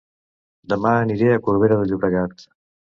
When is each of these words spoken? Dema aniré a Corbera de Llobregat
Dema 0.73 0.95
aniré 1.03 1.29
a 1.37 1.47
Corbera 1.51 1.81
de 1.85 1.89
Llobregat 1.93 2.47